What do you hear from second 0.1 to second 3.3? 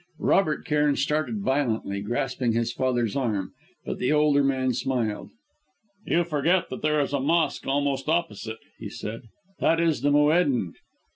Robert Cairn started violently, grasping his father's